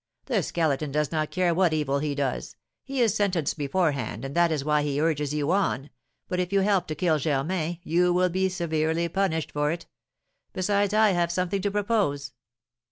[0.25, 4.51] The Skeleton does not care what evil he does; he is sentenced beforehand, and that
[4.51, 5.91] is why he urges you on;
[6.27, 9.85] but if you help to kill Germain, you will be severely punished for it.
[10.53, 12.33] Besides, I have something to propose.